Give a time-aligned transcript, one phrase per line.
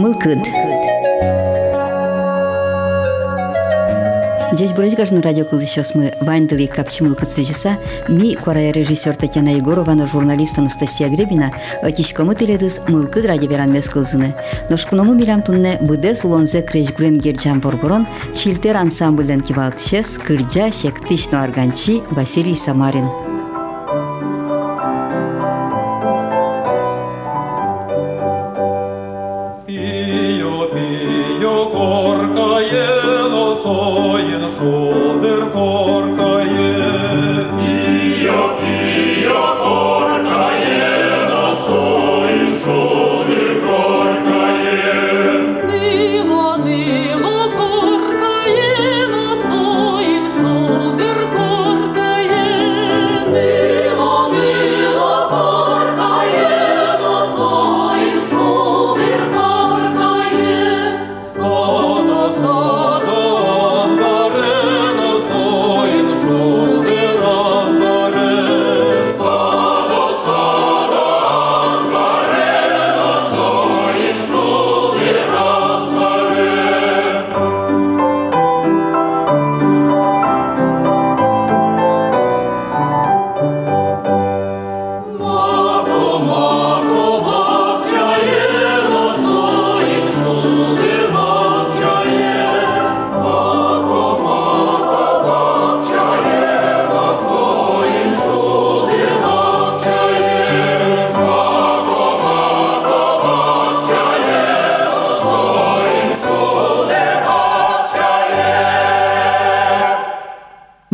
[0.00, 0.38] Мылкыд.
[4.52, 7.76] Здесь Бурачгажный радио сейчас мы Вайндали Капчимыл Кыцыжиса,
[8.08, 11.52] ми корая режиссер Татьяна Егорова, но журналист Анастасия Гребина,
[11.82, 14.34] отичкамы теледыз мылкыд радио веран мес кылзыны.
[14.70, 22.56] Ношкуному милям тунне быде сулонзе крежгурен герджан боргорон, чилтер ансамбльден кивалтышес, кырджа шектишно арганчи Василий
[22.56, 23.29] Самарин.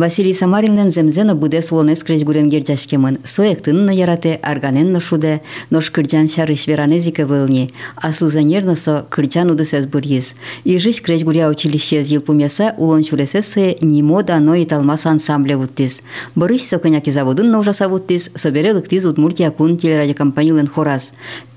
[0.07, 3.17] Василий Самариннен земзено буде солонес крежгуренгер жашкемын.
[3.25, 7.71] Соектын ярате арганен шуде, нош кырджан шарыш веранезике вылни.
[7.97, 10.35] Асылзанерно со кырджан удысез бурьиз.
[10.63, 16.03] И жиш крежгуря училище зил пумяса улон чулесесе нимо дано и талмас ансамбле уттиз.
[16.35, 20.67] Борыш соконяки заводын ножаса уттиз, собере лыктиз Удмуртия кун телерадиокомпаниялен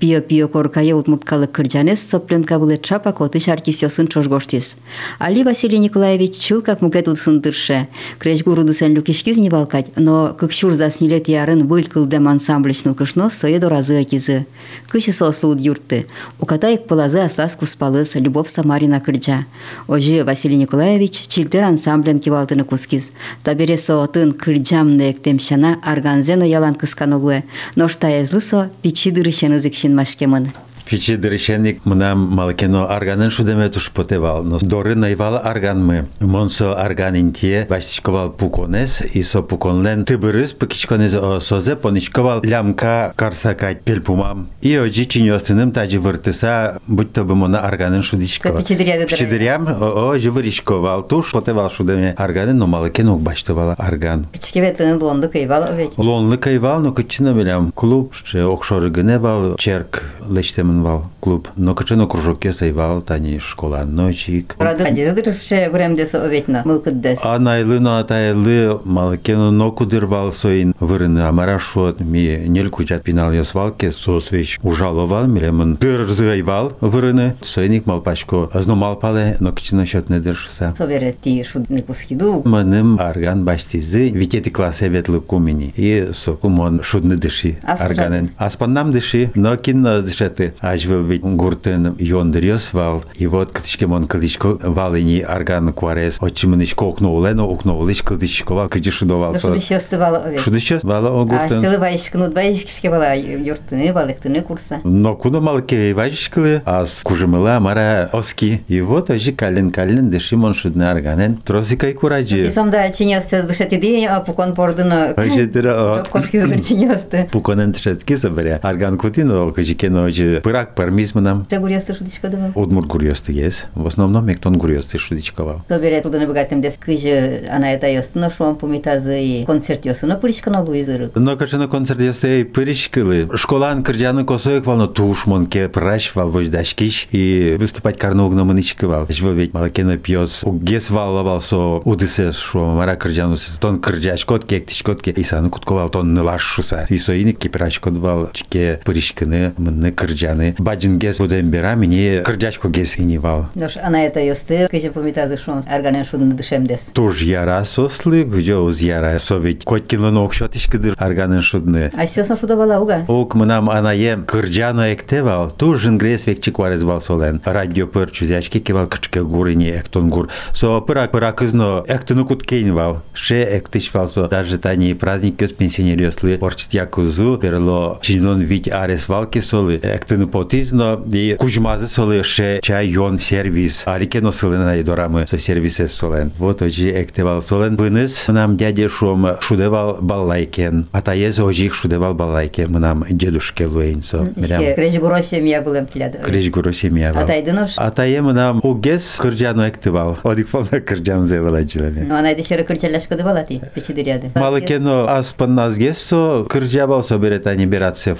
[0.00, 4.76] Пио-пио коркая удмурткалы кырджанес сопленка было чапа коты шарки сёсын чожгоштиз.
[5.18, 7.88] Али Василий Николаевич чыл как мукет удсындырше.
[8.18, 12.94] Креш гуруды сен люкишкиз не балкать, но как щур за снилет ярын вылькал дем ансамбличныл
[12.94, 14.46] кышно сое до разы акизы.
[14.88, 16.06] Кыши сослуд юрты.
[16.40, 19.46] У катаек полазы аслас куспалыс Любовь Самарина кырджа.
[19.88, 23.12] Ожи Василий Николаевич чилтер ансамблен кивалтыны кускиз.
[23.42, 27.44] Табере соотын кырджам нектемшана арганзено ялан кысканулуэ.
[27.76, 30.51] Но штаезлы со пичи дырышен ызыкшин în mașchemână.
[30.91, 34.43] Фичи дрешеник мна малкено арганен шудеме туш потевал.
[34.43, 36.07] Но доры наивал арган мы.
[36.19, 44.49] Монсо арган интие баштишковал пуконес и со пуконлен тыбырыс пыкичконез созе поничковал лямка карсакать пельпумам.
[44.61, 48.61] И ожи чиньостыным тажи выртыса будь то бы мона арганен шудичковал.
[48.61, 54.25] Пичидырям ожи выришковал туш потевал шудеме арганен но малкено баштовал арган.
[54.33, 55.91] Пичкеветен лонды кайвал овеч.
[55.95, 61.49] Лонлы кайвал но кычина белям клуб окшоры гневал черк лечтемын вал клуб.
[61.55, 64.55] Но качено кружок сайвал тани школа ночик.
[64.59, 67.19] Рада дедырше времде советна мылкыддес.
[67.23, 74.59] А найлы атайлы малкено нокудырвал соин вырыны амарашот ми нельку чат пинал ясвалке со свеч
[74.63, 80.73] ужаловал милемын дыр згайвал вырыны соиник малпачко азно малпале но качено счет не дыршса.
[80.77, 82.41] Совере ти шудны кускиду.
[82.45, 88.31] Маным арган баштизы витети классе ветлы кумини и сокумон шудны дыши арганен.
[88.37, 90.53] Аспаннам дыши, но кинно дышеты.
[90.60, 98.02] ажвел ведь гуртен йондриос вал и вот кытышкемон кылычко валыни арган куарес очимыныш кокноулено укноулыш
[98.02, 102.34] кылычко вал кыжышу довал со шудышёсты вал ове шудышёс вала о гуртен а сылы вайшкынут
[102.34, 109.10] вайшкишке вала юртыны балыктыны курса но куно малке вайшкылы аз кужымыла мара оски и вот
[109.10, 115.10] ожи кален кален дышимон шудны арганен тросикай кураджи Тисомда чиньёсты дышати день а пукон пордыно
[115.16, 121.47] Ожидыра Кошкизгыр чиньёсты пуконен тшецки собере арган кутино кыжикено ожи пырак пармизманам.
[121.49, 122.51] Че гурьясты шудичкадывал?
[122.55, 123.67] Удмурт гурьясты есть.
[123.73, 125.63] В основном мектон гурьясты шудичковал.
[125.69, 130.07] То берет туда набегатым дес кыжы ана это ёсты, но шуам помитазы и концерт ёсты,
[130.07, 131.09] но пыричка на луизыры.
[131.15, 133.29] Но кача на концерт ёсты и пыричкалы.
[133.33, 139.07] Школан кырджаны косоек вал, но туш монке праш вал вождашкиш и выступать карнугно маничковал.
[139.07, 140.43] Жво ведь малакена пьёс.
[140.43, 145.49] Угес вал вал со удысе шо мара кырджану тон кырджаш кот кек тишкотке и сану
[145.49, 146.87] кутковал тон нылаш шуса.
[146.89, 150.55] И соиник кипраш кот вал чке пыричканы мынны кырджаны арганы.
[150.57, 153.49] Баджин гес будем бера, мне кырджачко гес инивал.
[153.55, 156.91] Дош, она это ёсты, кыжы помитазы шон, арганен шудын дышемдес.
[156.93, 159.63] Туж яра сослы, где уз яра совет.
[159.63, 161.91] Коткинлын окшот ишкыдыр арганен шудны.
[161.95, 163.05] А все сон шуда бала уга?
[163.07, 167.41] Ок мынам анаем кырджано эктевал, туж ингрес векчик варез бал солен.
[167.45, 170.29] Радио пыр чузячки кевал кычке гурине эктон гур.
[170.53, 173.01] Со пырак пырак изно эктыны куткейнвал.
[173.13, 176.37] Ше эктыш вал со даже тани праздник көз пенсионер ёслы.
[176.41, 179.79] Орчит якузу, перло чинон вить арес валки солы.
[179.81, 183.83] Эктыны potizno i kužmazi soli še čaj yon servis.
[183.87, 186.31] Arikeno solena со doramı so Вот, solen.
[186.39, 187.77] солен oji нам solen.
[187.77, 194.27] Vınız nam dede şom şudeval ез Atayez ojik şudeval ballayken нам дедушке луэйн со.
[194.75, 196.17] Креш гуро семья булем киляды.
[196.23, 197.19] Креш гуро семья был.
[197.19, 197.77] Атайдыныш.
[197.77, 200.17] Атайем нам угес кырджану эктивал.
[200.23, 202.05] Одик полна кырджам зевала жилеме.
[202.07, 203.61] Ну анайды шеры кырджалашка дывала ти.
[203.73, 204.31] Пичи дыряды.
[204.35, 208.15] Малыкено аспан назгес со кырджабал со берет ани бератсе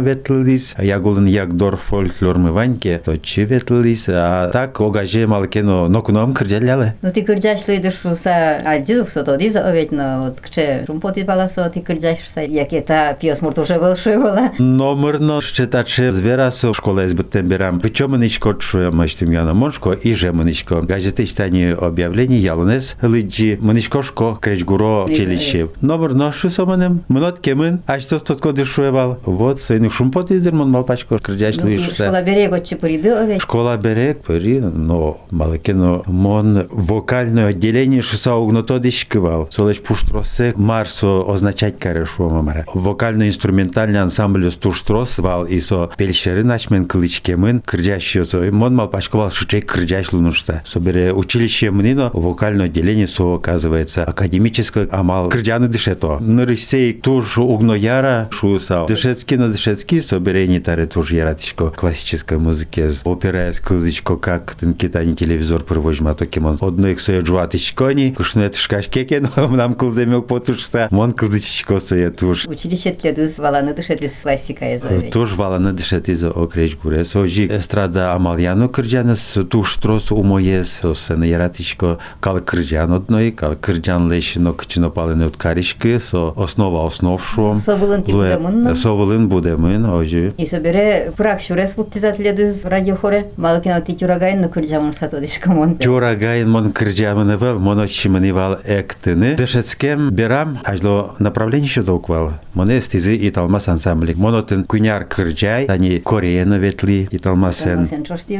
[0.00, 0.76] ветлдис.
[0.78, 6.95] Ягулын я ягдор фольклор мы ваньке, то чи ветлис, а так огаже малыкено нокуном кырджаляле.
[7.01, 11.21] Ну, ти кырджаш луйдыш са, а дизух со то диза овет, но вот кче румпоти
[11.21, 14.51] баласо, ти кырджаш са, як это пиос муртуше был шуевала.
[14.59, 17.79] Номерно считаче зверасо школа збитем берам.
[17.79, 20.85] Причем ничко чує маштим яна моншко і же маничко.
[20.89, 25.65] Газети читані об'явлення ялонес лиджі маничкошко кречгуро училище.
[25.81, 26.99] Номерно що саманем?
[27.09, 29.17] Мнот кемен, а що тут коди шуєвал?
[29.25, 33.41] Вот свину шумпоти дермон малпачко крджаш Ну, ти лиш школа берег от чепуриды овет.
[33.41, 39.47] Школа берег, пері, но маликино мон вокальне відділення, що са угнотодишкивал.
[39.51, 42.65] Солеч пуштросе марсо означать карешо мамара.
[42.73, 49.61] Вокально-инструментальный ансамбль стуштрос вал и со пельшери начмен кылычкемын кырджащио со мон мал пашковал шучей
[49.61, 50.61] кырджащ лунушта.
[50.65, 56.17] Собере училище мнино вокальное отделение со оказывается академическое амал кырджаны дышето.
[56.19, 58.85] Нырысей туж угно яра шуса.
[58.87, 62.90] Дышецкий на дышецкий собере не таре туж яратичко классической музыки.
[63.04, 66.58] Опера с кылычко как тын китани телевизор провожма токемон.
[66.60, 70.88] Одно их соя джуатичкони, кушнет шкашкеке, но нам кылземек потушса.
[70.90, 72.46] Мон кылычко соя туж.
[72.46, 75.12] Училище тледыз, валаны дышетис классика езовет.
[75.12, 77.04] Туж валаны из окреч гуре.
[77.04, 84.52] Сожи эстрада амаляно кырджанес, туж трос умоес, сена яратичко кал кырджан одной, кал кырджан лешино
[84.52, 87.60] кычино палене от каришки, со основа основ шум.
[87.66, 88.74] Ну.
[88.74, 90.34] Совылын будемын, ожи.
[90.38, 95.74] И собере бірақ жүресбұтты затледіз радиохоре малкинати Тюрагайнны күрджамын сатодышкамон.
[95.82, 99.34] Тюрагайнмон күрджамынывал моночимынывал эктыны.
[99.34, 102.34] Дышецкем берам ажло направление еще доквал.
[102.54, 104.16] Моне стезы и талмас ансамблик.
[104.16, 107.88] Монотын куняр кыржай ани кореяны ветли и талмасен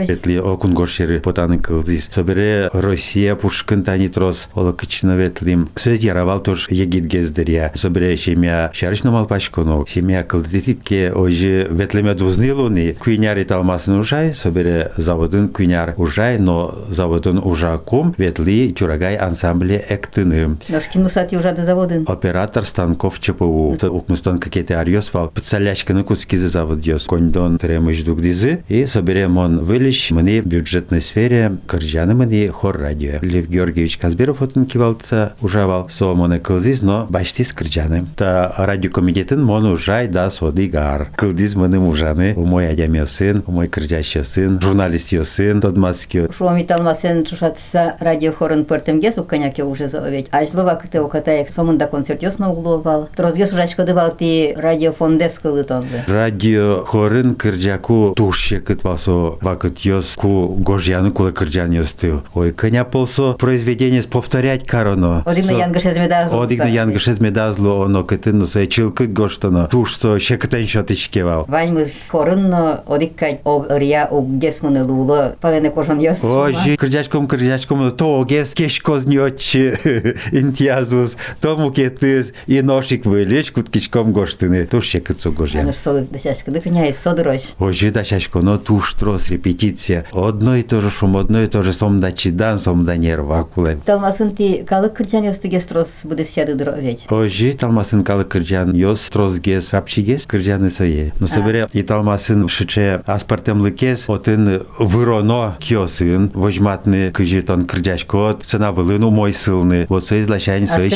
[0.07, 2.09] Ветли окун горшері потаны кылдыз.
[2.13, 5.69] Собере Россия пушкын тани трос олы кычны ветлим.
[5.75, 7.73] Сөз яравал тур егит гездыря.
[7.75, 9.85] Собере семья шарышнамал пашкону.
[9.89, 12.95] Семья кылдытитке ожи ветлеме дузнил дузнилуни.
[12.99, 14.35] Куйняр италмасын ужай.
[14.35, 20.59] Собере заводын куйняр ужай, но заводын ужакум ветли тюрагай ансамбле эктыны.
[20.69, 22.05] Ножки нусати уже до заводын.
[22.09, 23.77] Оператор станков ЧПУ.
[23.83, 25.29] Укмыстон какие-то арьос вал.
[25.29, 27.07] Подсолячканы кускизы завод дёс.
[27.07, 28.65] Кондон тремыш дугдизы.
[28.69, 30.11] И соберем он вылещ.
[30.11, 33.19] Мне бюджетной сфере кырджаны мне хор радио.
[33.23, 35.89] Лев Георгиевич Казберов отын кивалца ужавал.
[35.89, 38.07] Со моне кылдиз, но башти с кырджаны.
[38.17, 41.11] Та радиокомитетін мон ужай да соды гар.
[41.17, 42.35] Кылдиз мыным ужаны.
[42.48, 46.30] У мой адяме сын, у мой кырджаща сын, журналист ё сын, тодмацки.
[46.36, 50.28] Шуами талмасен чушатса радиохорын пыртымгес уканяке уже заовет.
[50.32, 53.10] Ажлова кыты окатаек сомында концертёс на угловал.
[53.16, 56.04] Трозгес ужачко дывал ти радиофондевскый лытонды.
[56.08, 62.24] Радио хорын кырджаку тушше кытвасо вакыт ёс ку гожьяны кулы кырджан ёстыл.
[62.34, 65.24] Ой, коня полсо произведение повторять кароно.
[65.26, 66.44] Одигна янгыш эзмедазлы.
[66.44, 69.68] Одигна янгыш эзмедазло оно кытын со чылкыт гоштоно.
[69.68, 71.46] Тушсо шекытен шот ишкевал.
[71.48, 76.23] Ваньмыз хорынно одиккать ог ырья оггес мыны лулы палене кожон ёс.
[76.23, 79.57] Ожи кырджачком кырджачком то огес кеш кознёч
[80.33, 84.67] интиазус, то мукетыз и ношик вылечь куткичком гоштыны.
[84.67, 85.65] Тушше кытсо гожьян.
[85.65, 87.55] Ануш солы дышашка дыхня и содырось.
[87.59, 90.07] Ожи да шашко, но туш трос репетиция.
[90.13, 93.45] Одно и то же шум, одно и то же сом да чидан, сом да нерва
[93.45, 93.79] куле.
[93.85, 97.01] Талмасын ти калык кырчан ёстыгес трос будес ядыдыр овет.
[97.11, 101.13] Ожи талмасын калы кырджан, йос трос гес, апчигес кырджаны сое.
[101.21, 109.05] Но собере и талмасын шиче аспартем лыкес, отын выроно киосын, вожматны кыжитон кырджашко, цена вылын
[109.05, 109.87] умой сылны.
[109.89, 110.89] Вот соизлашань сое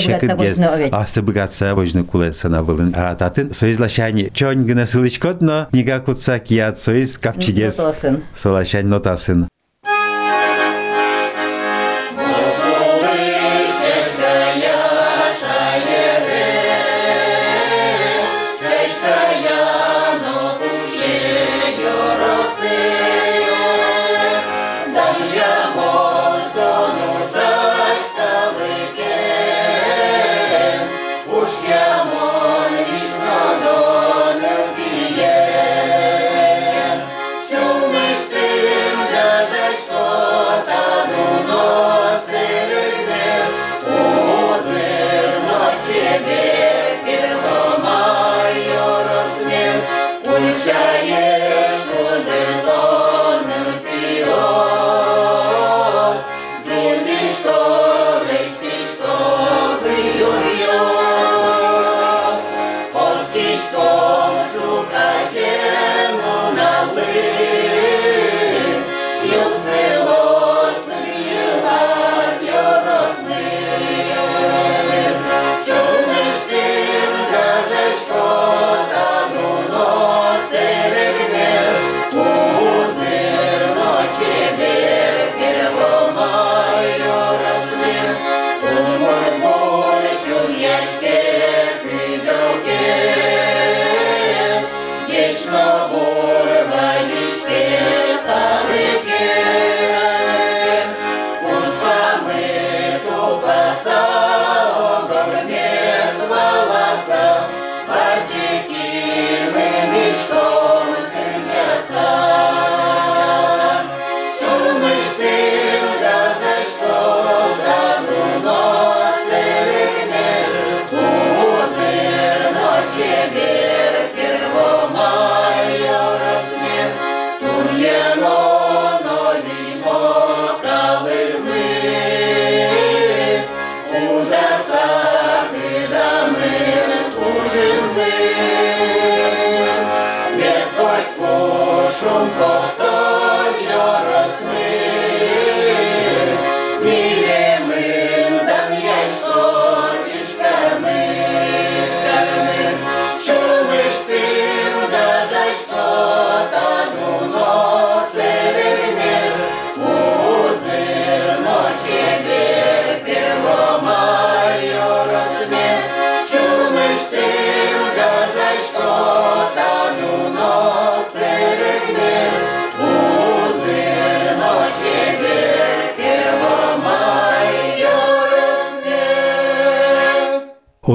[0.93, 1.77] Астыбыгатса шекыт гес.
[1.77, 2.93] вожны куле цена вылын.
[2.97, 7.79] А татын соизлашань чонь гына сылычкот, но нига кутса кият соиз капчигес.
[7.79, 8.23] Нотосын.
[8.35, 9.49] Солашань нотасын.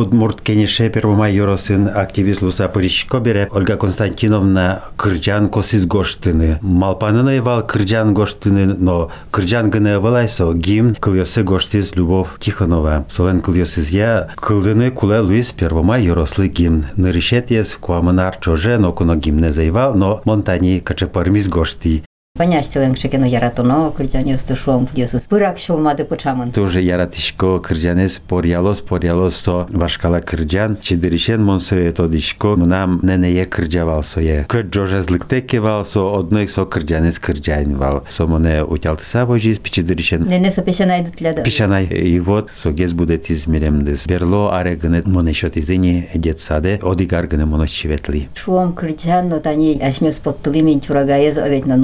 [0.07, 6.59] Удмурт кенеше первомайоросын активист луса Порищко бере Ольга Константиновна Кырджан косиз гоштыны.
[6.61, 13.05] Малпанына евал Кырджан гоштыны, но Кырджан гыны евалайсо гимн кыльосы гоштиз Любовь Тихонова.
[13.09, 16.85] Солен кыльосыз я кылдыны куле Луис первомай йорослы гимн.
[16.95, 22.06] Нырышет ес куамынар чоже, но куно гимне заевал, но монтани качапармиз гошти.
[22.42, 25.20] Поняштелен шекено яратоно кырджане устышуам пудесыз.
[25.28, 26.50] Пырак шулмады пычамын.
[26.50, 34.02] Тоже яратишко кырджанес порялос порялос со вашкала кырджан чидыришен монсо ето дишко нам ненее кырджавал
[34.02, 34.46] сое.
[34.48, 38.04] Кыр джожезлыкте кевал со одной со кырджанес кырджанвал.
[38.08, 40.26] Со моне утялтыса вожиз пичидыришен.
[40.26, 41.42] Нене со пешанай дытляда.
[41.42, 41.84] Пишанай.
[41.84, 44.06] И вот со гез будет измеремдес.
[44.06, 48.28] Берло аре гыне моне шот изини детсаде одигар гыне моно чиветли.
[48.34, 51.76] Шуам кырджан но тани ашмес поттыли мен чурагаез овет на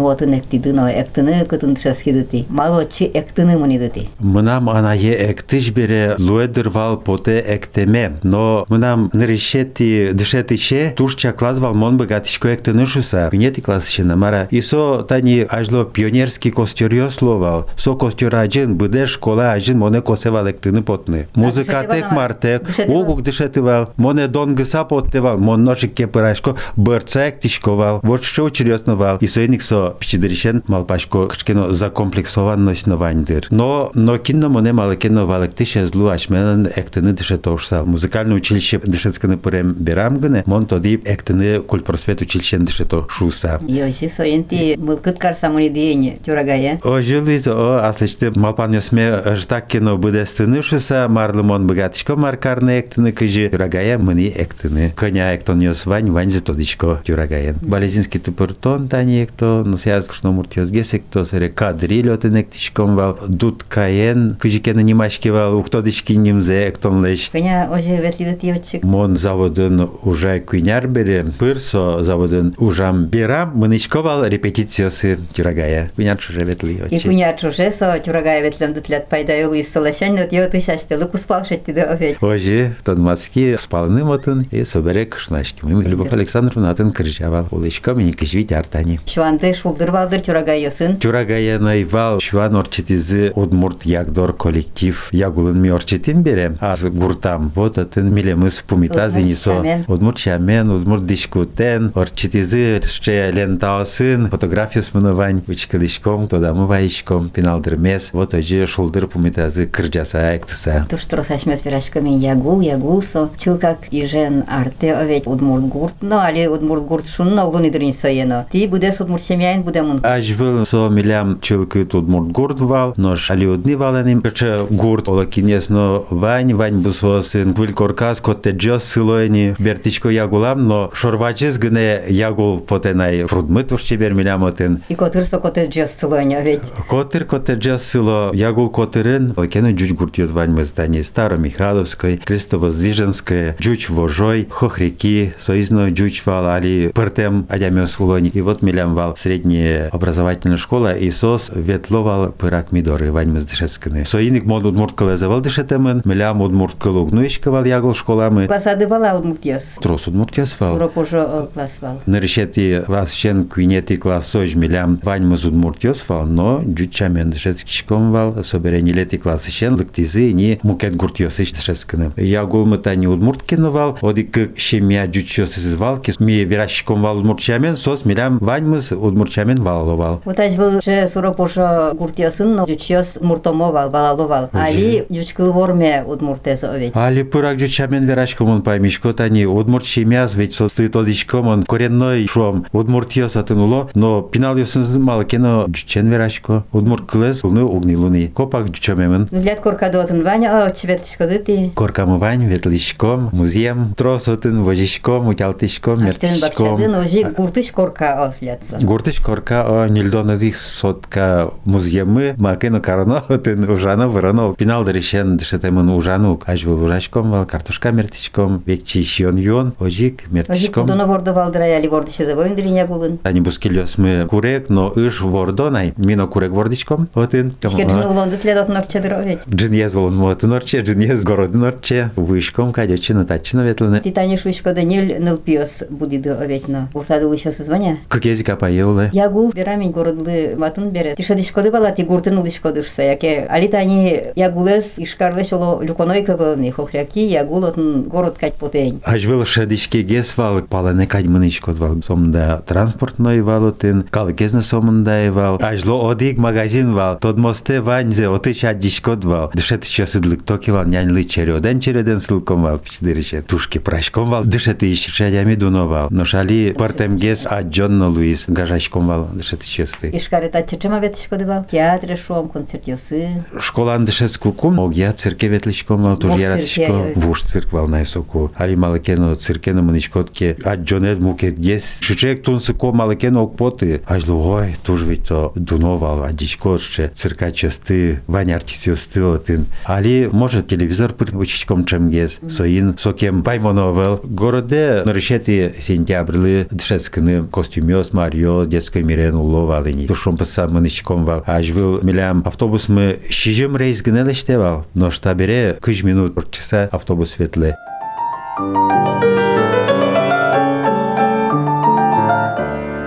[0.51, 7.35] ತಿದ್ದು ನಾವು ಎಕ್ತನ ಕತನ್ ಶಾಸ್ಕಿದತಿ ಮಾಲು ಅಚ್ಚಿ ಎಕ್ತನ ಮನಿದತಿ ಮುನಾಮ್ анае эктиш бере луэдырвал поте
[7.55, 14.41] эктеме но мынам нрешети дышетише турча клазвал мон бы гатишко эктенышуса минети классщина мара.
[14.51, 17.69] Исо тани ажло пионерский костерьё словал.
[17.77, 21.27] Со костер ажин быде школа ажин моне косевал эктыны потны.
[21.35, 29.95] Музыкатек мартек угук дышетывал моне донгыса поттевал мон ношик кепырашко вот шо черёсновал исо эниксо
[30.32, 33.46] пичидыришен малпашко кычкено закомплексованность нованьдыр.
[33.50, 37.84] Но но кинно моне малекено валектише злу ашменен эктыны дыше тошса.
[37.84, 40.44] Музыкальное училище дышецканы пырем берам гыне.
[40.46, 43.60] Мон тоди эктыны культпросвет училищен дыше то шуса.
[43.68, 46.78] Йоси соенти мылкыт карсамуни дейни чурагая.
[46.84, 53.50] О жилиз о аслышты малпан ёсме ждак кино будестыны шуса марлымон богатишко маркарны эктыны кыжи
[53.50, 54.90] чурагая мыни эктыны.
[54.96, 57.56] Коня эктон ёс вань вань зетодичко чурагаен.
[57.60, 63.62] Болезинский тупыртон тани экто, но связ кшно муртиозге секто сере кадриль отын эктишком вал дут
[63.62, 67.30] каен кыжикені немашки вал уктодички нимзе эктон леш.
[67.30, 68.84] Коня оже ветлидыт йотчик.
[68.84, 75.90] Мон заводын уже куйняр бере, пырсо заводын ужам берам, мынычковал репетициясы чурагая.
[75.96, 77.08] Куйняр чуже ветли И очи.
[77.08, 81.44] куня чуже со чурагая ветлем дытлят пайда юлу и солошань, но йоты шашты луку спал
[81.44, 82.22] шетти да овет.
[82.22, 85.64] Ожи, тон маски спалны мотын и собере кышнашки.
[85.64, 87.48] Мы Любовь Александровна атын кыржавал.
[87.50, 89.00] Улычко мені кыжвит артани.
[89.06, 90.99] Шуанды шулдыр балдыр чурагай йосын.
[90.99, 96.57] Чурагая найвал шуан орчитизи удмурт ягдор коллектив ягулын ми орчитин берем.
[96.59, 97.51] Аз гуртам.
[97.55, 99.63] Вот атын милемыз пумитази нисо.
[99.87, 108.11] Удмурт шамен, удмурт дишкутен, орчитизи ще лентаосын, фотография смынывань, учкадышком, тода мывайышком, пиналдырмес.
[108.13, 110.85] Вот ожи шулдыр пумитази кырджаса эктыса.
[110.89, 113.29] Туш трос ашмес верашками ягул, ягул со.
[113.37, 118.45] Чилкак и жен арте овет удмурт гурт, но али удмурт гурт шунна улун идрин соено.
[118.51, 120.05] Ти будес удмурт семьяин буде мун.
[120.05, 125.69] Ажвыл со милям чилкы тут мурт гурт вал, но алиудни валеним, кача гурт ола кинес,
[125.69, 132.59] но вань, вань бусосын, квиль коркас, котте джос силоени, бертичко ягулам, но шорвачыз гыне ягул
[132.59, 134.81] потенай фрудмыт ушчебер милям отын.
[134.89, 136.71] И котыр со коте джос сылоня овет.
[136.89, 143.89] Котыр котте джос сило, ягул котырын, лакену джуч гурт йод вань мыздани, Старомихайловской, Крестовоздвиженская, джуч
[143.89, 148.29] вожой, хохряки, соизно джуч вал, али пыртем адямес улони.
[148.33, 154.05] И вот милям вал средняя образовательная школа, и сос ветловал пырак мидоры вань мыздышесканы.
[154.05, 158.47] Соиник мод удмурт кылезавал дышетемын, милям удмурт кылуг нуишкавал ягул школамы.
[158.47, 159.77] Классады бала удмурт йос.
[159.81, 160.73] Трос удмурт ясвал.
[160.73, 162.01] Суроп уже класс вал.
[162.05, 168.11] Наришети класс шен квинети класс сож милям вань мазуд муртьос вал, но джучамен дышецки шком
[168.11, 172.11] вал, соберени лети класс шен лыктизы ни мукет гуртьос иш дышесканы.
[172.17, 178.05] Я гулмыта не удмурт киновал, одик шемя джучьос из валки, ми верашком вал удмуртчамен, сос
[178.05, 180.21] милям вань мыз удмуртчамен вал балаловал.
[180.25, 184.49] Аж был же суропоша гуртиосын, жучиос муртомовал, балаловал.
[184.51, 186.95] Али жучкыл ворме удмуртес овет.
[186.95, 192.65] Али пырак жучамен верашком он паймишко тани удмурт шимяз ведь состы тодишком он коренной шом
[192.71, 198.27] удмуртиос атынуло, но пинал ёсын мал кено жучен верашко удмурт клес лны угнилуни.
[198.27, 199.27] Копак жучамемен.
[199.31, 201.71] Взгляд корка дотын ваня, а чевертишко зыти.
[201.75, 206.41] Коркамы вань ветлишком, музеем, тросотын, вожишком, утялтышком, мертишком.
[206.41, 208.77] бакчадын, ожи гуртыш корка ослятся.
[208.81, 216.39] Гуртыш корка о нильдонадых сотка музеемы макено карно тын ужано вырано пинал дрешен дешетемын ужану
[216.45, 221.75] аж был ужачком вал картошка мертичком векчи шион юон ожик Ожи мертичком кудоно вордо валдырай,
[221.77, 223.19] али вордыше забоин дриня гулын.
[223.23, 227.53] Они бускилёс мы курек, но иш вордонай, мино курек вордичком, отын.
[227.61, 229.43] Шкертин улонды тледот норчадыр овет.
[229.49, 234.01] Джин ез волон мотын орче, джин ез городын орче, вышком кадечина тачина ветлene.
[234.01, 236.89] Титани шушко да нил нылпиос будиды оветно.
[236.93, 237.97] Усады лыша созвоня.
[238.07, 239.09] Кыкези капаеулы.
[239.13, 241.15] Я гул берамин городлы матын бере.
[241.15, 243.03] Тиша дишкоды бала ти гуртын улышкодышса.
[243.03, 246.71] Яке али тани я гулес ишкарлы шоло люконой кабылны.
[246.71, 249.01] Хохряки я гул отын город кать потень.
[249.05, 252.01] Аж вел шадишке гес вал, палане кадьмынычкот вал.
[252.05, 255.59] Сомда транспортной вал отын, калкезна сомында вал.
[255.61, 259.51] Аж ло одик магазин вал, тод мосте ваньзе, оты шадишкот вал.
[259.53, 263.41] Дышет еще сыдлык токи вал, няньлы череден череден сылком вал, пичдерише.
[263.41, 266.07] Тушки прашком вал, дышет ищ шадями дуно вал.
[266.09, 270.09] Но шали партем гес аджонно Луис, гажачком вал, дышет еще сты.
[270.13, 271.65] Ишкары татчычыма ветишкоды бал.
[271.69, 273.45] Театре шом, концертиосы.
[273.59, 277.13] Школан дышет скукум, огя цирке ветличком вал, туж Вов яратичко, цирке.
[277.15, 278.51] вуш цирк вал найсоку.
[278.55, 281.97] Али малакено циркено мыничкотке, аджонет мукет гес.
[281.99, 284.01] Шичек тунсыко малакено окпоты.
[284.07, 289.65] Ажлу, ой, туж ведь то дуно вал, адичко, ще цирка честы, ваня артистиосты отын.
[289.85, 294.21] Али, может, телевизор пыр учичком чем гес, соин, сокем паймоновел.
[294.23, 300.06] Городе нарешети сентябрлы, дшескыны костюмёс, марио, детской мирен уловалыни.
[300.06, 301.42] Тушом пыса мыничком вал.
[301.46, 304.84] Аж был милям автобус мы шижем рейс гнелеште вал.
[304.94, 307.76] Но штабере кыж минут бір часа автобус ветле.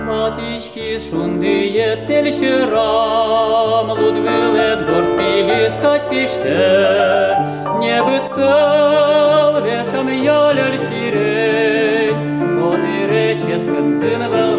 [0.06, 7.36] Матишки шундые тельшерам, Лудвилет горд пилискать пиште,
[7.80, 12.16] Не бытал вешам ялель сирень,
[12.58, 14.55] Модыре ческан сын велметен,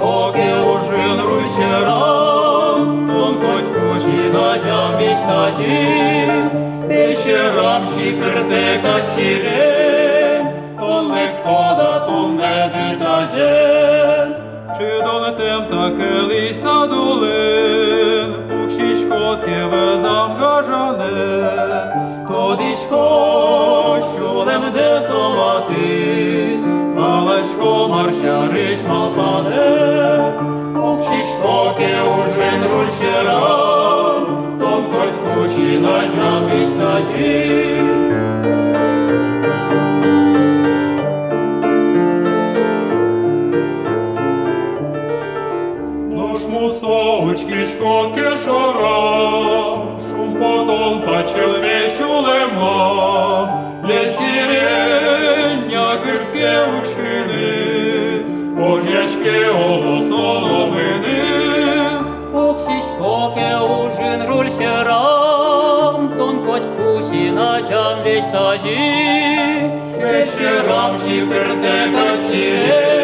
[0.00, 6.50] Укшишкоке ужин рульшерам, Он хоть кучина жам вистажин,
[6.88, 10.48] Тельшерам шикрте касирень,
[10.80, 14.36] Он легкода тумне дитажен,
[14.78, 16.86] Чи долетем таке ліса
[68.49, 72.98] нажам вистажин, Вечерам шиперте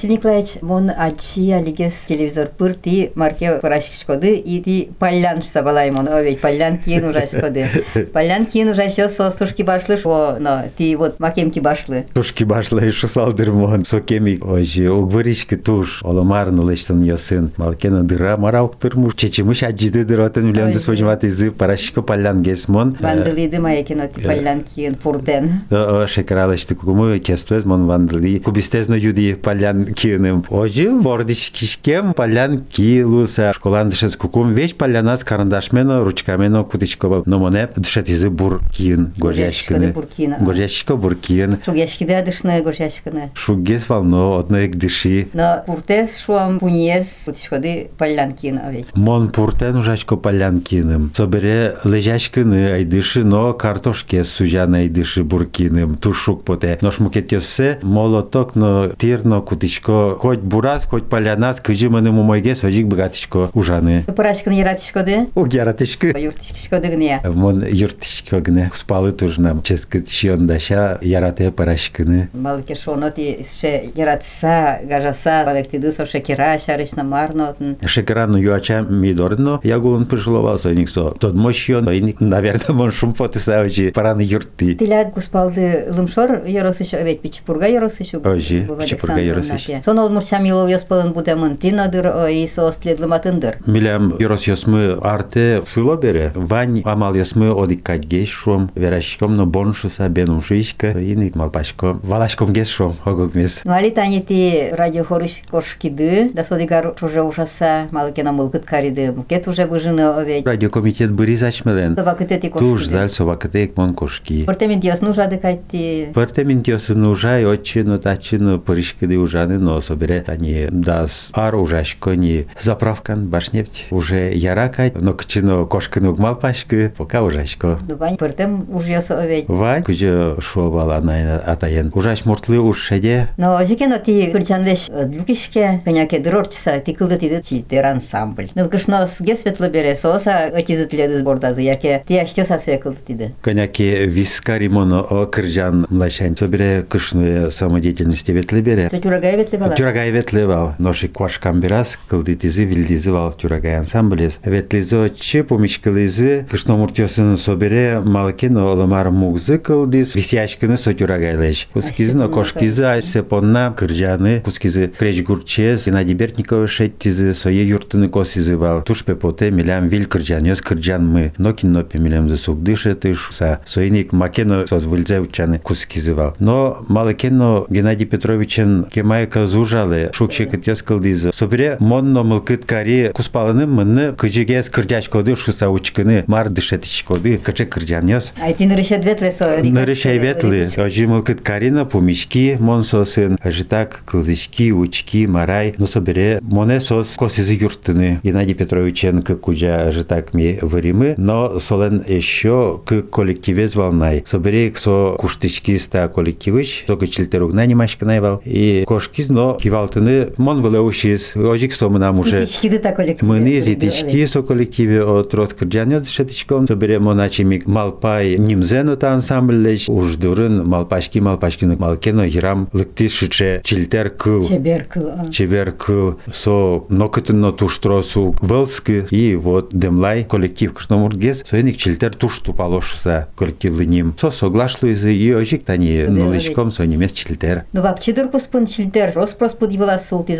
[0.00, 6.78] Николаевич, мон ачи алигес телевизор пырти марке пырашкишкоды и ти паллян сабалай мон овей паллян
[6.78, 7.66] киен ужашкоды.
[8.12, 12.06] Паллян киен ужашо со сушки башлы о, но ти вот макемки башлы.
[12.14, 14.38] Тушки башла и шусалдырмон, сокеми.
[14.42, 17.52] Ожи, угваришки туш, оломарны лештен ясын.
[17.56, 20.90] Малкена дыра мараук тырмуш, чечимыш аджиды дыротен Ой, влендес да.
[20.92, 22.96] вожмат изы, парашко палян гесмон.
[22.98, 25.60] Вандалиды маякино ти паллян киен пурден.
[26.08, 28.38] Шекралашты кукумы тестуез мон вандали.
[28.38, 30.44] Кубистезно юди палян киеним.
[30.50, 33.52] Ожи, вордиш кишкем палян килуса.
[33.54, 37.22] Школан дышес кукум веч палянат карандашмено, ручкамено кутичкова.
[37.26, 39.92] Но моне дышет изы бур киен, Горяшкины горяшкины.
[39.92, 40.36] буркина.
[40.40, 41.58] Горяшко бур киен.
[41.64, 43.30] Шугяшкиде адышная горяшкины.
[43.34, 45.28] Шугес вално, одно ек дыши.
[45.32, 48.86] Но пуртес шуам пуниес путишкоды паллян киен овей.
[48.94, 51.10] Мон пуртен ужачко палянкиным.
[51.14, 55.96] Собере лежачкины айдыши, но картошке сужан айдыши буркиным.
[55.96, 56.78] Тушук поте.
[56.80, 62.87] Нош мукетёсе молоток, но тирно кутичко яратышко хоть бурас, хоть полянат, кыжы мыны мумойге сожик
[62.87, 64.03] богатышко ужаны.
[64.15, 66.13] Пырашкын яратышкоды, Уг яратышкы.
[66.17, 67.19] юртышкоды гне.
[67.23, 69.61] Мон юртышко гне спалы тужнам.
[69.63, 72.29] Ческет шиондаша ярате парашкыны.
[72.33, 77.77] Малки шоноти ше яратса, гажаса, балектиды со шекера, шарышна марнотын.
[77.85, 81.11] Шекрану юача мидорно, я гулон пожеловал соник со.
[81.11, 84.75] Тот мощен, и, наверное, мон шум потысавчи параны юрты.
[84.75, 88.13] Тилят гуспалды лымшор яросыш, овет пичпурга яросыш.
[88.23, 89.67] Ожи, Пичпурга яросыш.
[89.83, 93.57] Соно мурчам йыл яспалын будамын тинадыр э, Иисус следлым атындыр.
[93.65, 96.31] Милям юрос ясмы арте сыло бере.
[96.35, 101.99] Вань амал ясмы одиккать гейшром, верашком но боншуса бенум шишка иник малпашко.
[102.03, 103.61] Валашком гейшром хогук мис.
[103.63, 109.11] Ну али танити радио хорыш кошкиды, да содигар чужа ужаса малыкена мылкыт кариды.
[109.11, 110.43] Мукет уже выжины овей.
[110.43, 111.95] Радио комитет бырис ачмелен.
[111.95, 112.71] Собакытети кошкиды.
[112.71, 114.45] Туж даль собакытек мон кошки.
[114.45, 115.37] Пыртемин диясну ти?
[115.37, 116.11] кайтти.
[116.13, 123.27] Пыртемин нужа и отчину тачину пырышкиды ужаны но собере они дас ар ужашко ни заправкан
[123.27, 127.79] башнефть уже яракать, но кчино кошкину малпашкы, пока ужашко.
[127.87, 129.45] Дубань портем ужьос овет.
[129.47, 131.91] Вань, куже шуавала на атаен.
[131.93, 137.85] Ужаш муртлы уж шеде, Но жикено ти кырчанлеш люкишке, коняке дырорчса, ти кылды тиды чилтер
[137.85, 138.49] ансамбль.
[138.55, 143.31] Нылкышнос ге светло бере соса, отизытледі сбордазы, яке ти аштеса све кылды тиды.
[143.41, 146.35] коняки вискари моно о кыржан млашань.
[146.35, 148.89] Собере кышную самодеятельности ветле бере.
[148.89, 148.99] Со
[149.41, 154.39] эветлебала тюрагай эветлебал ноши куашкан бирас кылдитизи вилдизибал тюрагай ансамблес.
[154.43, 164.41] Эветлизочи пумичкылизи кышномуртёсыны собере малкен олымар мугзы кылдис висячкыны со тюрагайлеш кускизин окошкизы айсепонна кыржаны
[164.41, 170.61] кускизы креч гурчес геннадий бертникова шеттизы сое юртыны косизыбал тушпе поте милям вил кыржан ёс
[170.61, 177.65] кыржан мы нокин нопи милямды сукдыше тышса соиник макено соз выльзе учаны кускизывал но малыкено
[177.69, 181.31] геннадий петровичен кемай казужалы, шукче кытяс кылдизы.
[181.33, 187.65] Собере монно мылкыт кари куспалыны мынны кыжыгес кыржач коды шуса учкыны мар дышетич коды кычы
[187.65, 188.33] кыржан ёс.
[188.41, 189.63] Ай ти нырышет ветле со.
[189.63, 196.81] Нырышай ветлы, ожи мылкыт карина пумишки, мон сосын, ажитак кылдышки, учки, марай, но собере моне
[196.81, 198.19] сос косизы юртыны.
[198.23, 204.23] Геннадий Петровичен к кужа ажитак ми варимы, но солен еще к коллективе звалнай.
[204.27, 211.35] Собере со куштышки ста коллективыш, только чилтеруг нанимашка найвал, и кошкиз, но кивалтыны мон вылеушиз,
[211.35, 213.31] ожик сто нам уже Тичкиды та коллективе.
[213.31, 216.67] Мыны зитички со коллективе от Роскырджанец шетичком.
[216.67, 219.89] Собере моначими малпай нимзено та ансамбльлеч.
[219.89, 224.47] Уж дурын малпашки малпашкины малкено гирам лыкты шиче чилтер кыл.
[224.47, 225.11] Чебер кыл.
[225.31, 233.27] Чебер кыл со нокытынно туштросу вылскы и вот демлай коллектив кшномургез соеник чилтер туш тупалошса
[233.35, 234.13] коллективлы ним.
[234.17, 237.65] Со соглашлуизы и ожик тани Да, нуличком со немец чилтер.
[237.73, 239.10] Ну вак чидыр куспын чилтер,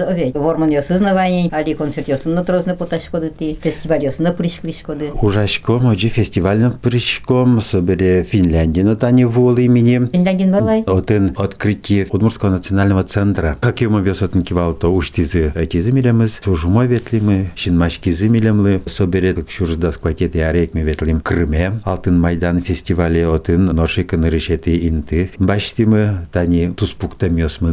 [0.02, 0.36] овет.
[0.36, 4.82] Ворман ёс ызнаваний, али концерт ёс на трозны поташ коды ти, фестиваль ёс на пришклиш
[4.84, 5.12] коды.
[5.22, 10.10] Ужашком, оджи фестивальным прыщком собере Финляндии на тани вол имени.
[10.12, 10.84] Финляндин балай.
[10.88, 13.58] Один открытие Удмуртского национального центра.
[13.60, 19.34] Как ему вез от кивал, то уштизы эти замилемыз, то жумо ветлимы, шинмашки замилемлы, собере
[19.34, 25.32] как шуржда скватет и арек мы ветлим Крыме, Алтын Майдан фестивале отын ноши кынырышети инты.
[25.38, 27.72] Баштимы, тани туспукта мёсмы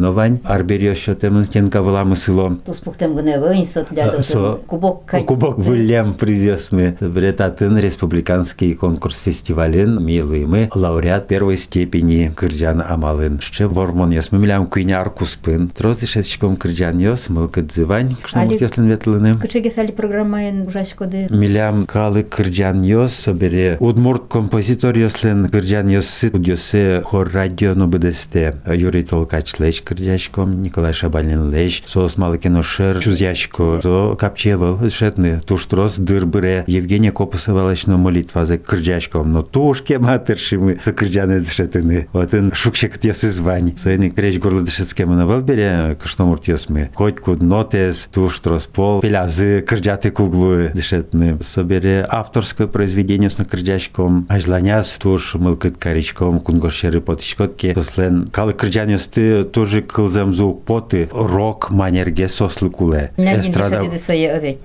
[0.88, 2.56] новань, арберьё шотемын стенка вала сыло.
[2.64, 5.24] Туспуктем гыне вынь сот ля Со кубок кай.
[5.24, 6.96] Кубок вылем привез мы.
[7.00, 13.38] Бретатын республиканский конкурс фестивален милуемы лауреат первой степени Кырджан Амалын.
[13.40, 15.68] Ще вормон яс мы милям куйня аркуспын.
[15.68, 18.16] Троз дешетчиком Кырджан яс мылкыт зывань.
[18.22, 19.38] Кшнамут Али- яслын ветлыны.
[19.38, 21.26] Кычеге сали программаен ужаш коды.
[21.30, 23.76] Милям калы Кырджан яс собере.
[23.80, 28.56] Удмурт композитор яслын Кырджан ясы удёсе хор радио ну бдсте.
[28.66, 31.82] Юрий Толкач леч Кырджачком, Николай Шабалин леч.
[31.86, 33.80] Сос малыкино шер чузячко.
[33.82, 35.40] То капчевал шетны.
[35.46, 36.64] Туш трос дырбыре.
[36.66, 39.32] Евгения Копусова лечно молитва за Кырджачком.
[39.32, 42.08] Но тушке матершимы за Кырджаны дышетыны.
[42.12, 43.76] Отын шукшек ясы звань.
[43.76, 45.98] Сойны креч горло дышецкема на Валбере.
[46.00, 46.90] Кыштомурт ясмы.
[46.94, 49.00] Хоть куд нотес, туш трос пол.
[49.00, 51.38] Пелязы Кырджаты куглы дышетны.
[51.42, 54.26] Собере авторское произведение с Кырджачком.
[54.28, 56.40] Ажланяс туш мылкыт каричком.
[56.40, 57.74] Кунгошеры потишкотке.
[57.74, 63.10] Тослен калы Кырджанёсты тоже кылзем звук poty rok ma energeso slukule.
[63.18, 63.82] Estrada.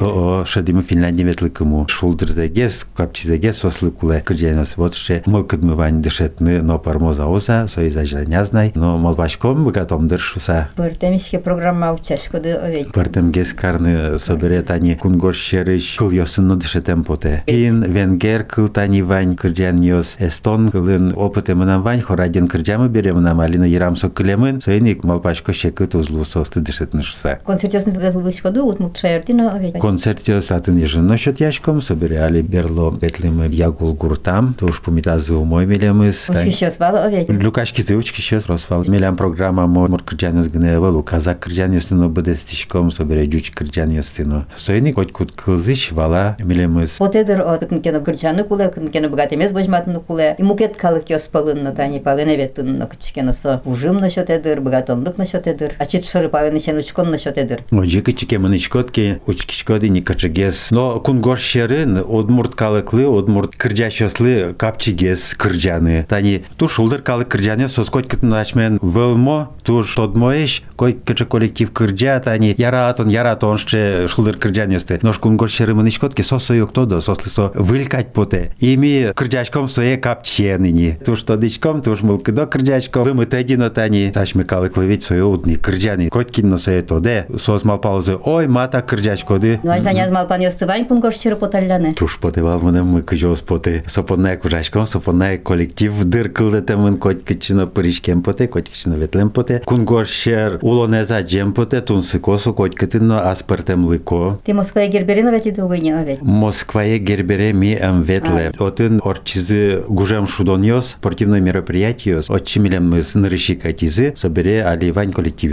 [0.06, 1.86] O, şadim Finlandiya vetlikumu.
[1.88, 4.22] Şuldırda gez, kapçıza gez soslukule.
[4.22, 5.24] Kırcaynas votşe.
[5.26, 8.72] Mılkıdmı vani dışetni no parmoza oza, soyza janyaznay.
[8.76, 10.70] No malbaşkom bugatomdır şusa.
[10.78, 12.96] Bırdemişke programa uçaşkodu ovet.
[12.96, 17.44] Bırdem gez karnı soberetani kungoşşeriş kılyosunnu dışetem pote.
[17.48, 24.60] Keyin venger kıltani vani kırcanyos eston kılın opıtemınan vani horadin kırcamı beremınan alina yaramso kılemin.
[24.60, 26.24] Soyenik malbaşko şekıt вань хорадин кырджамы бере мынам алина ярамсо кылемын.
[26.24, 27.40] Соеник малпашко шекыт тузлу состы дышит нышса.
[27.46, 29.80] Концертиосны величкоду утмут шаяртино овет.
[29.80, 36.30] Концертио сатын еженно шотяшком собирали берло бетлим ягул гуртам, то уж помитазы умой мелемыз.
[36.30, 37.30] Учки сейчас вала овет.
[37.30, 38.84] Лукашки зывучки сейчас росвал.
[38.88, 44.46] Мелям программа мой мур кырджанес гневалу, казак кырджанес но бедестишком собере жуч кырджанес тино.
[44.58, 47.00] Соени хоть кут кылзыш вала мелемыз.
[47.00, 50.36] Вот эдер от кынкена гырчаны куле, кынкена богат эмес божматын куле.
[50.38, 53.62] И мукет калык ёс палынна тани палын эветтын на кычкена со.
[53.66, 55.74] Ужым насчет эдер, богатонлык насчет эдер.
[55.84, 57.66] А качет шоры павен ичен учкон на шотедер.
[57.70, 60.72] Мужик и чеке маничкотки, учкишкоди не качагес.
[60.72, 66.06] Но кунгор шерин, одмурт калекли одмурт кырджашослы, капчигес кырджаны.
[66.08, 71.70] Тани ту шулдер калек шулдыр со кырджаны соскоткатын начмен вылмо, ту шодмоеш, кой кача коллектив
[71.74, 75.00] кырджа, тани яратон, яратон Но шулдыр кырджанесты.
[75.02, 78.56] Нош кунгор шерин маничкотки сосо йоктодо, сослысо вылькать поте.
[78.60, 80.98] Ими кырджашком сое капченини.
[81.04, 83.04] Ту тодичком, туш мулкыдо кырджачком.
[83.04, 85.63] Дымы тедино тани, сачмы калыклы ведь сое удник.
[85.63, 86.09] кырджаны.
[86.09, 87.27] Коткин но сое тоде.
[87.39, 88.17] Сос мал паузы.
[88.25, 89.61] Ой, мата кырджачкоды.
[89.63, 91.95] Ну аж заняз малпан ёстывань кунгор шыры поталляны.
[91.95, 93.85] Туш потевал мене мы кыжос поте.
[93.87, 99.63] Сопонная кужачком, сопонная коллектив дыр кылдete мен коткичино пыришкем поте, коткичино ветлем поте.
[99.65, 104.39] Кунгор шер улонеза джем поте, тунсы косу коткитино аспертем лыко.
[104.45, 106.23] Ти Москвая герберин овет и дугыня овет.
[106.23, 108.53] Москвае гербере ми эм ветле.
[108.59, 114.65] Отын орчизы гужем шудоньос, спортивное мероприятие, отчи милем мы снырыши катизы, собере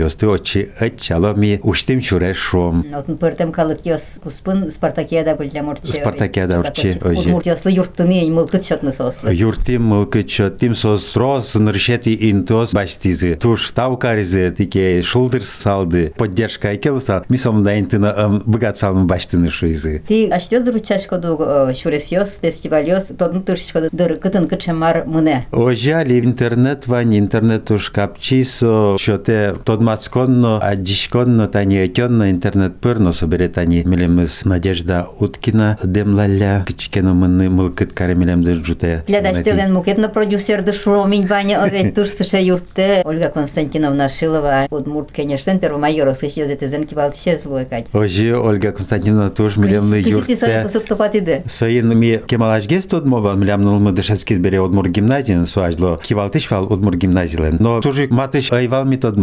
[0.00, 2.84] коллективёсты, отчи отчало ми уштим чуре шом.
[2.92, 5.92] Отын пыртем калык ёс куспын Спартакиада бүлле мурче.
[5.92, 7.20] Спартакиада урчи, оже.
[7.20, 9.32] Удмурт ёслы юрттыны мыл кыт шотны сослы.
[9.34, 13.34] Юртим мылкы чотим состро снырышети интос баштизы.
[13.36, 16.12] Туш тавкаризы тике шулдыр салды.
[16.16, 20.02] Поддержка айкелса, ми сомда интына быгат салмы баштыны шуизы.
[20.06, 21.38] Ти аштез ручашко ду
[21.74, 25.46] шурес ёс, фестиваль ёс, тодын тыршко дыр кытын кычемар мыне.
[25.52, 29.54] Ожали в интернет вань интернет уж капчисо, що те
[29.90, 37.92] тодмацконно, аджишконно, тані отьонно, интернет пирно собере тані мілемис Надежда Уткіна, демлаля, кичкено мене мылкыт
[37.94, 39.02] каре мілемде жуте.
[39.08, 43.02] Глядачтелен мукетно продюсер дышло минь ваня овет туш сыша юрте.
[43.04, 47.86] Ольга Константиновна Шилова, удмурт, конечно, первомайорос, еще зетезен кивал щезло кать.
[47.92, 50.68] Ожи Ольга Константиновна туш мілемне Кичити сами юрте.
[50.68, 51.42] кусып топат иде.
[51.48, 56.96] Соин ми кемалашгес тод мова млямнул мы дышецкис бере одмур гимназиен суажло кивалтыш вал одмур
[56.96, 57.56] гимназилен.
[57.60, 59.16] Но тужи матыш айвал ми тод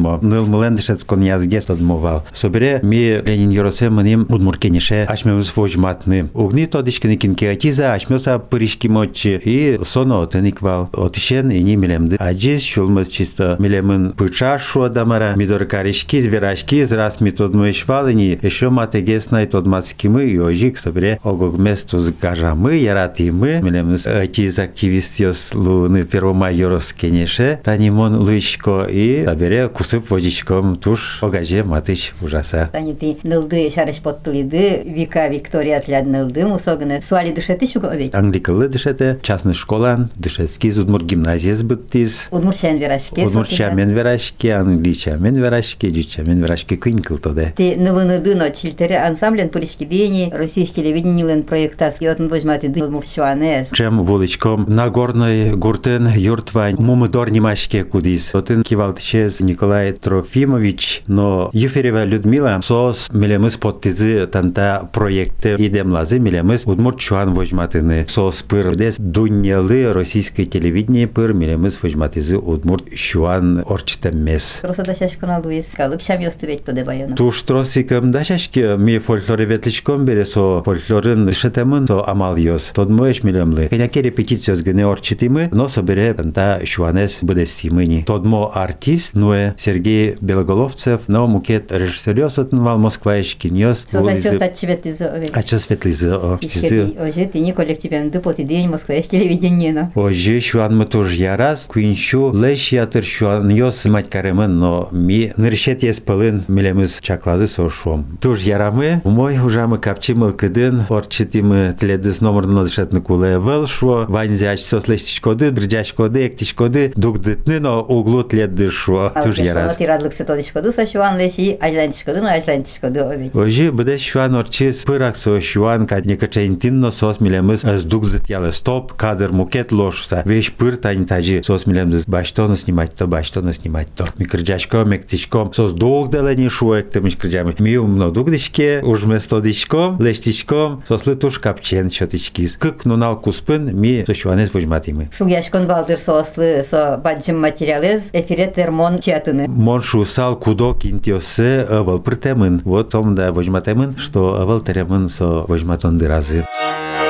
[0.65, 2.25] язгес тод мовал.
[2.33, 6.29] Собере ми Ленин Йоросе мним удмур кенише ашмемыз вожматны.
[6.35, 10.91] Угни тодишкини кинки атиза ашмеса пыришки мочи и соно отеник вал.
[10.93, 12.17] Отишен и не милемды.
[12.17, 13.57] Аджис шулмыз чисто.
[13.59, 19.31] Милемын пыча шо дамара мидор каришки зверашки раз ми тод мышвал и не еще матегес
[19.31, 27.61] на тод мацкимы и ожик собере огогместу згажамы яратимы милемыз атиз активистиос луны первомайорос кенеше
[27.63, 30.11] танимон лычко и собере кусып
[30.48, 32.70] водичком туш огаже матыч ужаса.
[32.72, 37.02] Тани ти нылды шарыш поттылиды, Вика Виктория тляд нылды мусогыны.
[37.02, 38.16] Суали дышеты шуга овет.
[38.16, 42.30] Англикалы дышете, частный школан, дышецкий зудмур гимназия сбыттиз.
[42.32, 43.26] Удмурчан верашке.
[43.26, 47.54] Удмурча мен верашки, англича мен верашки, жуча мен верашки кынькыл тоде.
[47.58, 53.72] Ти нылыны дыно чилтере ансамблен пыришки дени, российский телевидениелен проектас, йотын возьматы ды удмурчуанес.
[53.74, 58.34] Чем вуличком Нагорной гуртен юртвань мумыдор немашке кудис.
[58.34, 59.92] Отын кивалтчез Николай
[60.38, 68.06] Трофимович, но Юферева Людмила сос милемыз поттизы танта проекты идем лазы милемыз удмурт чуан вожматыны.
[68.08, 74.60] Сос пыр дес дуньялы российское телевидение пыр милемыз вожматызы удмурт чуан орчтеммес.
[74.62, 77.16] Просто да шашкана Луис, калык шам ёсты ведь то дебайона.
[77.16, 82.72] Туш тросикам дашашки ми фольклоре ветличком бере со фольклорын шетемын со амал йос.
[82.76, 83.68] Тод моеш милемлы.
[83.70, 88.04] Кеняке репетициос гыне орчитимы, но собере та шуанес будестимыни.
[88.06, 93.87] Тод мо артист, нуэ Сергей Белоголовцев, но мукет режиссерёс отнвал Москва ешкиньос.
[93.89, 95.31] Созай стать чебет из овет.
[95.33, 96.39] А час ветлизы о.
[96.39, 99.91] Ишкети, оже, ти не коллективен ды поти день Москва еш телевидение.
[99.95, 105.83] Ожи шуан мы тоже ярас, куиншу, леш ятыр шуан йос мать каремын, но ми ныршет
[105.83, 108.19] ес пылын милемыз чаклазы со шуом.
[108.21, 114.89] Туж ярамы, мой ужамы капчи мылкыдын, орчитимы тледыз номерно дышетны куле вел шо, ванзяч сос
[114.89, 119.11] лештичкоды, дрджачкоды, эктичкоды, дугдытны, но углу тледды шо.
[119.25, 119.77] Туж ярас.
[119.77, 123.36] Ти радлык се тодишкоду со шуан леши, ажлантишкоду, но ажлантишкоду овет.
[123.36, 128.94] Ожи бде шуан орчи пырак со шуан кад некачаинтинно сос милемыз аз дугдыт ялы стоп
[128.94, 130.24] кадр мукет лошса.
[130.26, 134.08] Веш пыр тань тажи сос милемыз баштоны снимать то, баштоны снимать то.
[134.18, 137.56] Микрджачко, мектичком, сос долг делени шуек ты микрджами.
[137.60, 142.58] Ми умно дугдишке, уж место дишком, лештичком, сос лытуш капчен чотичкис.
[142.58, 145.10] Кык нунал куспын, ми со шуанес вожматимы.
[145.16, 149.48] Шугяшкон балдыр сослы со баджым материалез, эфире термон чатыны.
[149.48, 152.61] Моншу шусал кудок интиосе вал претемен.
[152.65, 156.45] Вот сом да вожматемен, што вал теремен со вожматон дирази.
[156.45, 157.08] Музика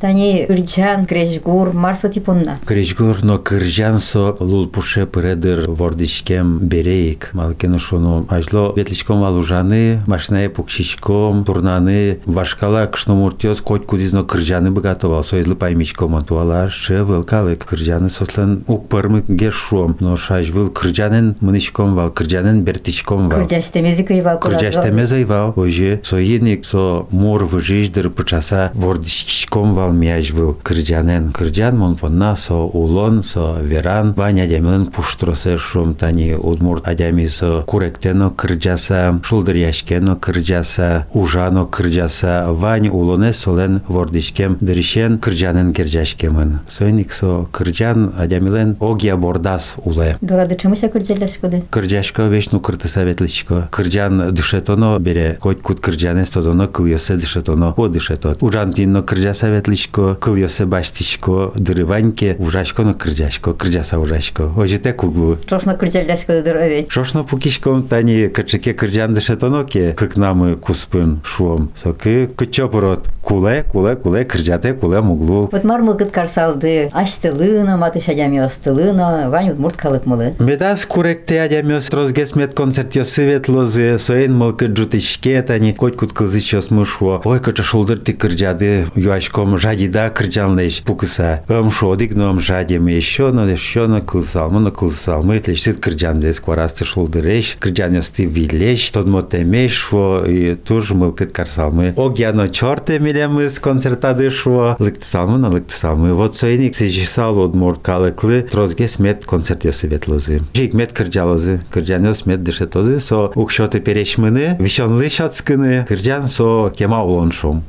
[0.00, 2.58] тани Кырджан, Крешгур, Марсо типонна.
[2.64, 7.30] Кречгур, но кыржансо лул пуше пыредыр вордичкем берейк.
[7.32, 15.24] Малкену шону ажло ветличком алужаны, машинае пукшичком, турнаны, вашкала кшномуртиос коть кудизно кыржаны богатовал.
[15.24, 19.96] Сойлы паймичком онтуала, ше вылкалы кыржаны сослен укпырмы гешуом.
[20.00, 23.40] Но шаж выл кыржанын мыничком вал, кыржанын бертичком вал.
[23.40, 30.31] Кырджаш темези кыйвал Кырджаш темезайвал, оже, со едник, со мур выжиждыр пычаса вордичком вал мяж
[30.31, 30.57] выл.
[30.63, 37.27] Кырджанен, кырджан мон понна, со улон, со веран, вань адямилен пуштросе шум тани удмур адями
[37.27, 46.59] со куректено кырджаса, шулдыр яшкено кырджаса, ужано кырджаса, вань улоне солен вордичкем дыришен кырджанен киржашкемын.
[46.67, 50.17] Сойник со кырджан адямилен огия бордас уле.
[50.21, 51.63] Дорады чымыся кырджаляш коды?
[51.69, 53.69] Кырджашко вечно кырты советличко.
[53.71, 58.41] Кырджан дышетоно бере, коть кут кырджане стодоно кыльосе дышетоно, о дышетот.
[58.41, 59.33] Ужантинно кырджа
[59.75, 64.51] советличко, кыльосе баштичко, дырываньке, ужашко но кырджашко, кырджаса ужашко.
[64.55, 65.37] Ожите куглу.
[65.49, 66.91] Шошно кырджаляш коды дыровет.
[66.91, 71.71] Шошно пукишком тани качеке кырджан дышетоноке, кык намы куспын шуом.
[71.75, 75.49] Соки кычопорот куле, куле, куле, кырджате, куле муглу.
[75.51, 80.35] Вот мармыл кыт карсалды, аштылына, матыш адями остылына, вань удмурт калык мылы.
[80.39, 86.71] Медас куректе адямиос розгес мед концерт йосывет лозе, соен мылкы джутишке тани коть кут кылзычос
[86.71, 87.21] мышво.
[87.25, 91.43] Ой, кача шулдыр ты кырджады, юашком жадида кырджалныш пукыса.
[91.49, 95.41] Ым шодик ном жадим еще но еще на кылсалмы на кылсалмы.
[95.43, 101.95] Лишит кырджан дес кварасты шулдыреш кырджан ясты вилеш тодмо темеш во и туж мылкыт карсалмы.
[101.97, 109.25] Огяно чорт эмилемыз концертадыш во лыктысалмы на лыктысалмы вот соеник сежисал одмор калыклы трозгес мет
[109.25, 116.27] концерт ясыветлозы жик мет кырджалозы кырджан яс мет дышетозы со укшоты перешмыны вишонлы шацкыны кырджан
[116.27, 117.63] со кема улоншом.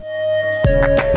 [0.67, 1.16] Thank you.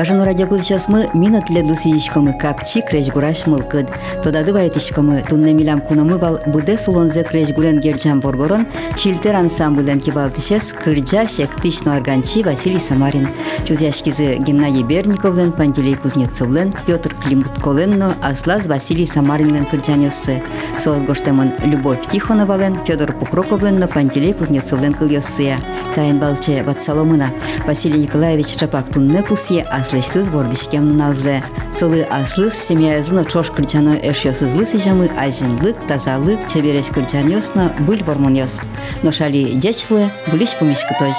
[0.00, 3.86] Гажану радиоклычасмы минут леду сиичкомы капчи креш гураш мылкыд.
[4.24, 10.72] Тодады байтишкомы тунне милям куномы бал буде сулонзе креш гурен герджан боргорон чилтер ансамблен кибалтышес
[10.72, 13.28] кырджа шектично арганчи Василий Самарин.
[13.66, 20.42] Чузяшкизы Геннадий Берниковлен, Пантелей Кузнецовлен, Петр Климутколенно, Аслаз Василий Самаринлен кырджанёссы.
[20.78, 25.58] Соос гоштемын Любовь Тихоновален, Федор Пукроковлен, Пантелей Кузнецовлен кыльоссыя.
[25.94, 27.32] Тайын балче Ватсаломына.
[27.66, 31.42] Василий Николаевич Чапак тунне пусье слышсыз бордишкем налзе.
[31.76, 38.62] Солы аслыс семьязыны чош кырчаны эшёсызлы сижамы ажинлык, тазалык, чебереш кырчан ёсна, быль бормон ёс.
[39.02, 41.14] Ношали дячлы, булиш помешкы тож.